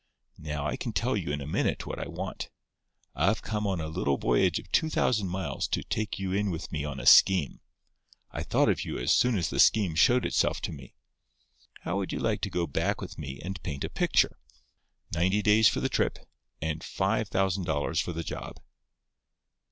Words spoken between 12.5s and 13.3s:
back with